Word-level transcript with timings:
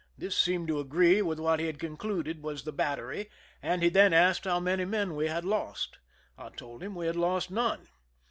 This 0.17 0.35
seemed 0.35 0.67
to 0.69 0.79
agree 0.79 1.21
with 1.21 1.39
what 1.39 1.59
he 1.59 1.67
had 1.67 1.77
concluded 1.77 2.41
was 2.41 2.63
the 2.63 2.71
battery, 2.71 3.29
and 3.61 3.83
he 3.83 3.89
then 3.89 4.13
asked 4.15 4.45
how 4.45 4.59
many 4.59 4.83
men 4.83 5.15
we 5.15 5.27
had 5.27 5.45
lost. 5.45 5.99
I 6.39 6.49
told 6.49 6.81
him 6.81 6.95
we 6.95 7.05
had 7.05 7.15
lost 7.15 7.51
none. 7.51 7.87